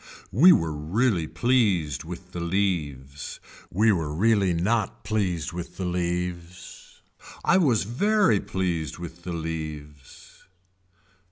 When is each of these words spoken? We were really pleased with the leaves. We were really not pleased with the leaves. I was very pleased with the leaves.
We 0.31 0.51
were 0.51 0.73
really 0.73 1.27
pleased 1.27 2.03
with 2.05 2.31
the 2.31 2.39
leaves. 2.39 3.39
We 3.69 3.91
were 3.91 4.11
really 4.11 4.51
not 4.51 5.03
pleased 5.03 5.53
with 5.53 5.77
the 5.77 5.85
leaves. 5.85 7.03
I 7.45 7.57
was 7.59 7.83
very 7.83 8.39
pleased 8.39 8.97
with 8.97 9.21
the 9.21 9.33
leaves. 9.33 10.47